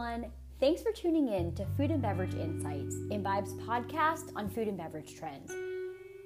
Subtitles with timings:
[0.00, 0.30] everyone.
[0.60, 5.14] Thanks for tuning in to Food and Beverage Insights, Imbibe's podcast on food and beverage
[5.14, 5.52] trends.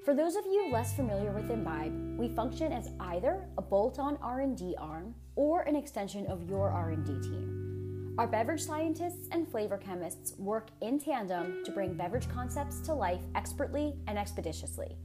[0.04, 4.76] For those of you less familiar with Imbibe, we function as either a bolt-on R&D
[4.78, 8.14] arm or an extension of your R&D team.
[8.16, 13.22] Our beverage scientists and flavor chemists work in tandem to bring beverage concepts to life
[13.34, 14.96] expertly and expeditiously.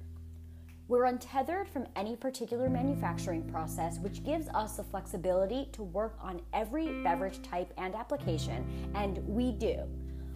[0.90, 6.42] We're untethered from any particular manufacturing process, which gives us the flexibility to work on
[6.52, 9.84] every beverage type and application, and we do.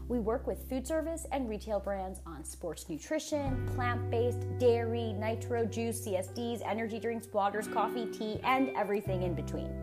[0.08, 5.66] We work with food service and retail brands on sports nutrition, plant based, dairy, nitro,
[5.66, 9.83] juice, CSDs, energy drinks, waters, coffee, tea, and everything in between.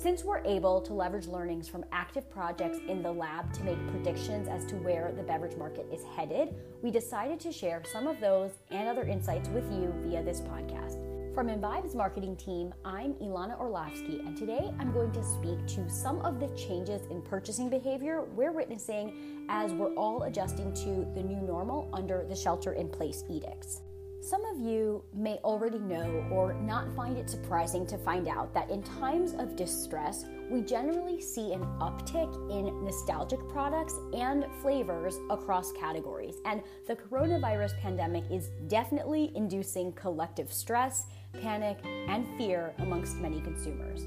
[0.00, 4.48] Since we're able to leverage learnings from active projects in the lab to make predictions
[4.48, 8.52] as to where the beverage market is headed, we decided to share some of those
[8.70, 11.04] and other insights with you via this podcast.
[11.34, 16.22] From Imbibe's marketing team, I'm Ilana Orlovsky, and today I'm going to speak to some
[16.22, 21.42] of the changes in purchasing behavior we're witnessing as we're all adjusting to the new
[21.42, 23.82] normal under the shelter in place edicts.
[24.22, 28.68] Some of you may already know or not find it surprising to find out that
[28.68, 35.72] in times of distress, we generally see an uptick in nostalgic products and flavors across
[35.72, 36.36] categories.
[36.44, 41.06] And the coronavirus pandemic is definitely inducing collective stress,
[41.40, 44.04] panic, and fear amongst many consumers.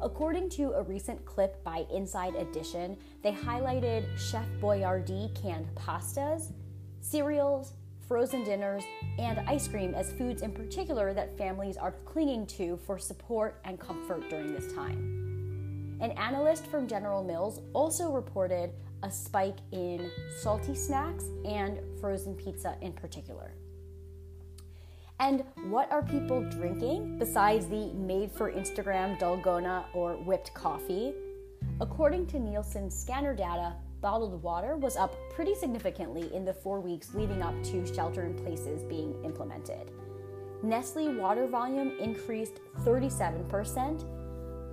[0.00, 6.50] According to a recent clip by Inside Edition, they highlighted Chef Boyardee canned pastas,
[7.00, 7.74] cereals,
[8.08, 8.84] frozen dinners,
[9.18, 13.78] and ice cream as foods in particular that families are clinging to for support and
[13.80, 15.96] comfort during this time.
[16.00, 18.70] An analyst from General Mills also reported
[19.02, 23.52] a spike in salty snacks and frozen pizza in particular.
[25.20, 31.14] And what are people drinking besides the made for Instagram Dalgona or whipped coffee?
[31.80, 33.74] According to Nielsen scanner data,
[34.04, 38.34] bottled water was up pretty significantly in the four weeks leading up to shelter in
[38.34, 39.90] places being implemented.
[40.62, 44.04] Nestle water volume increased 37%.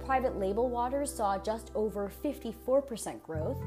[0.05, 3.57] Private label waters saw just over 54% growth.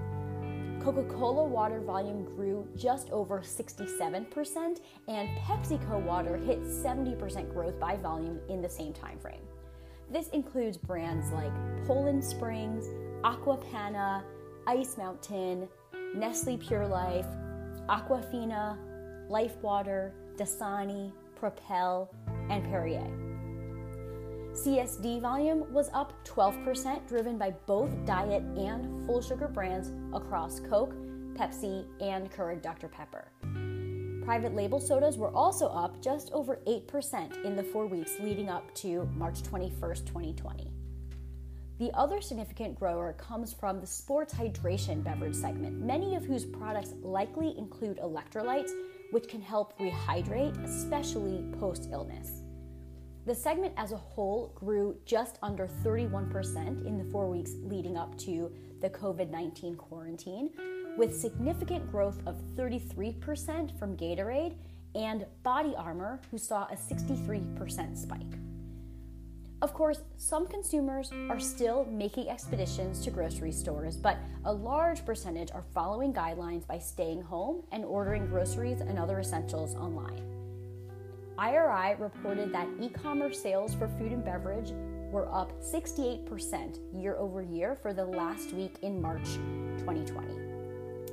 [0.82, 7.96] Coca Cola water volume grew just over 67%, and PepsiCo water hit 70% growth by
[7.96, 9.40] volume in the same time frame.
[10.12, 11.52] This includes brands like
[11.86, 12.86] Poland Springs,
[13.24, 14.22] Acqua Panna,
[14.66, 15.68] Ice Mountain,
[16.14, 17.26] Nestle Pure Life,
[17.88, 18.78] Aquafina,
[19.28, 22.10] Life Water, Dasani, Propel,
[22.50, 23.06] and Perrier.
[24.54, 30.94] CSD volume was up 12%, driven by both diet and full sugar brands across Coke,
[31.34, 32.88] Pepsi, and Keurig Dr.
[32.88, 33.32] Pepper.
[34.24, 38.72] Private label sodas were also up just over 8% in the four weeks leading up
[38.76, 40.70] to March 21st, 2020.
[41.78, 46.92] The other significant grower comes from the sports hydration beverage segment, many of whose products
[47.02, 48.70] likely include electrolytes,
[49.10, 52.42] which can help rehydrate, especially post illness.
[53.26, 58.16] The segment as a whole grew just under 31% in the four weeks leading up
[58.18, 60.50] to the COVID 19 quarantine,
[60.96, 64.54] with significant growth of 33% from Gatorade
[64.94, 68.20] and Body Armor, who saw a 63% spike.
[69.64, 75.50] Of course, some consumers are still making expeditions to grocery stores, but a large percentage
[75.52, 80.20] are following guidelines by staying home and ordering groceries and other essentials online.
[81.38, 84.72] IRI reported that e commerce sales for food and beverage
[85.10, 89.36] were up 68% year over year for the last week in March
[89.78, 90.43] 2020.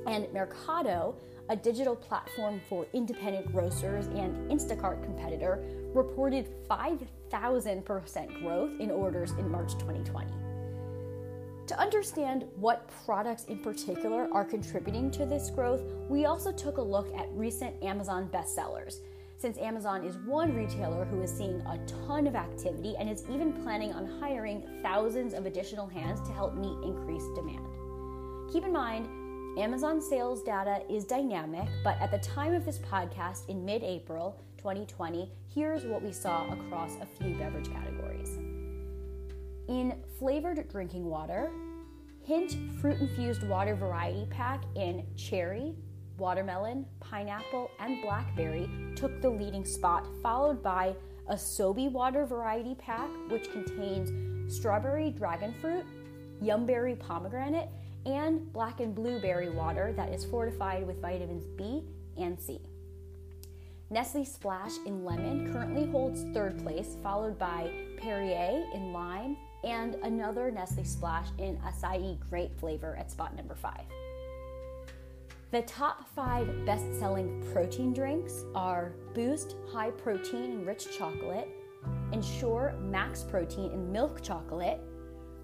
[0.06, 1.14] And Mercato,
[1.48, 9.50] a digital platform for independent grocers and Instacart competitor, reported 5,000% growth in orders in
[9.50, 10.32] March 2020.
[11.68, 16.82] To understand what products in particular are contributing to this growth, we also took a
[16.82, 18.96] look at recent Amazon bestsellers.
[19.36, 23.52] Since Amazon is one retailer who is seeing a ton of activity and is even
[23.52, 27.66] planning on hiring thousands of additional hands to help meet increased demand.
[28.52, 29.08] Keep in mind,
[29.58, 34.42] Amazon sales data is dynamic, but at the time of this podcast in mid April
[34.56, 38.38] 2020, here's what we saw across a few beverage categories.
[39.68, 41.50] In flavored drinking water,
[42.24, 45.74] Hint fruit infused water variety pack in cherry,
[46.18, 50.94] watermelon, pineapple, and blackberry took the leading spot, followed by
[51.28, 54.10] a Sobe water variety pack, which contains
[54.54, 55.84] strawberry dragon fruit,
[56.40, 57.68] yumberry pomegranate,
[58.06, 61.84] and black and blueberry water that is fortified with vitamins B
[62.16, 62.60] and C.
[63.90, 70.50] Nestle Splash in lemon currently holds third place, followed by Perrier in lime, and another
[70.50, 73.82] Nestle Splash in acai grape flavor at spot number five.
[75.50, 81.48] The top five best selling protein drinks are Boost High Protein and Rich Chocolate,
[82.12, 84.80] Ensure Max Protein and Milk Chocolate,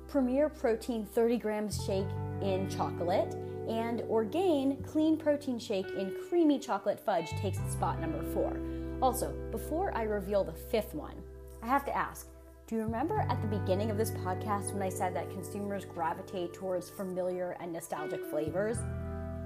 [0.08, 2.06] Premier Protein 30 grams shake
[2.42, 3.34] in chocolate,
[3.68, 8.56] and Orgain Clean Protein Shake in creamy chocolate fudge takes spot number four.
[9.02, 11.14] Also, before I reveal the fifth one,
[11.62, 12.26] I have to ask
[12.68, 16.52] do you remember at the beginning of this podcast when I said that consumers gravitate
[16.52, 18.76] towards familiar and nostalgic flavors?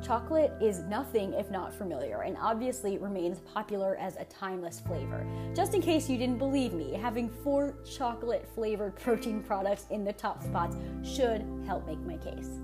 [0.03, 5.25] Chocolate is nothing if not familiar and obviously remains popular as a timeless flavor.
[5.55, 10.13] Just in case you didn't believe me, having four chocolate flavored protein products in the
[10.13, 12.59] top spots should help make my case.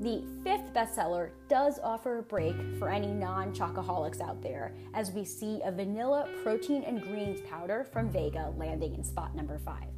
[0.00, 5.24] The fifth bestseller does offer a break for any non chocoholics out there, as we
[5.24, 9.88] see a vanilla protein and greens powder from Vega landing in spot number five.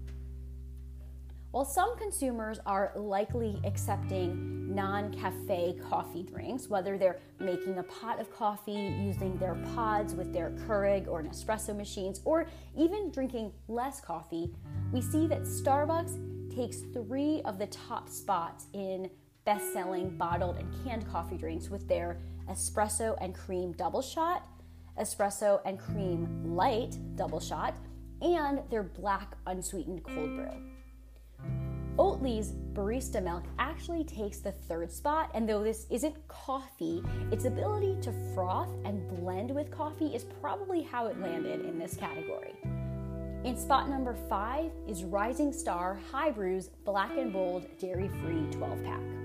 [1.51, 8.21] While some consumers are likely accepting non cafe coffee drinks, whether they're making a pot
[8.21, 14.01] of coffee using their pods with their Keurig or Nespresso machines, or even drinking less
[14.01, 14.51] coffee,
[14.93, 19.11] we see that Starbucks takes three of the top spots in
[19.51, 22.19] best selling bottled and canned coffee drinks with their
[22.49, 24.47] espresso and cream double shot,
[24.97, 27.75] espresso and cream light double shot,
[28.23, 30.53] and their black unsweetened cold brew.
[31.99, 37.97] Oatly's barista milk actually takes the third spot, and though this isn't coffee, its ability
[38.03, 42.55] to froth and blend with coffee is probably how it landed in this category.
[43.43, 48.85] In spot number five is Rising Star High Brews Black and Bold Dairy Free 12
[48.85, 49.20] pack.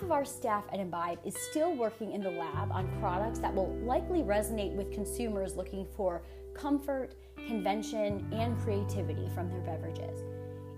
[0.00, 3.54] Half of our staff at Imbibe is still working in the lab on products that
[3.54, 6.22] will likely resonate with consumers looking for
[6.54, 7.16] comfort,
[7.46, 10.22] convention, and creativity from their beverages.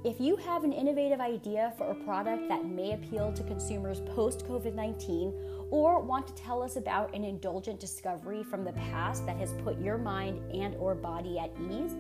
[0.03, 4.45] If you have an innovative idea for a product that may appeal to consumers post
[4.49, 5.33] COVID 19,
[5.71, 9.81] or want to tell us about an indulgent discovery from the past that has put
[9.81, 11.93] your mind and or body at ease,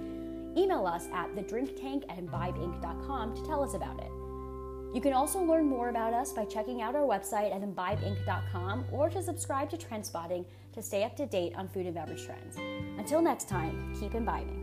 [0.56, 4.10] email us at thedrinktank at imbibeinc.com to tell us about it.
[4.92, 9.08] You can also learn more about us by checking out our website at imbibeinc.com or
[9.08, 10.44] to subscribe to Trendspotting
[10.74, 12.56] to stay up to date on food and beverage trends.
[12.98, 14.61] Until next time, keep imbibing.